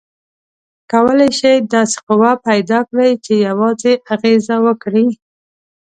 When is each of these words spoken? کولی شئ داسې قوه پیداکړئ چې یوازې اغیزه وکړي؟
کولی 0.91 1.29
شئ 1.39 1.55
داسې 1.73 1.97
قوه 2.07 2.31
پیداکړئ 2.47 3.11
چې 3.25 3.33
یوازې 3.47 3.93
اغیزه 4.13 4.55
وکړي؟ 4.65 5.07